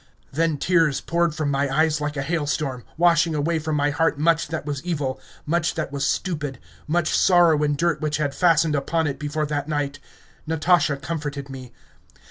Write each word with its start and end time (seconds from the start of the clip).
Then 0.31 0.57
tears 0.57 0.99
poured 0.99 1.35
from 1.35 1.51
my 1.51 1.69
eyes 1.71 2.01
like 2.01 2.17
a 2.17 2.23
hailstorm, 2.23 2.83
washing 2.97 3.35
away 3.35 3.59
from 3.59 3.75
my 3.75 3.91
heart 3.91 4.17
much 4.17 4.47
that 4.47 4.65
was 4.65 4.83
evil, 4.83 5.19
much 5.45 5.75
that 5.75 5.91
was 5.91 6.07
stupid, 6.07 6.57
much 6.87 7.15
sorrow 7.15 7.61
and 7.63 7.77
dirt 7.77 8.01
which 8.01 8.17
had 8.17 8.33
fastened 8.33 8.73
upon 8.73 9.05
it 9.05 9.19
before 9.19 9.45
that 9.45 9.69
night. 9.69 9.99
Natasha 10.47 10.97
comforted 10.97 11.51
me. 11.51 11.71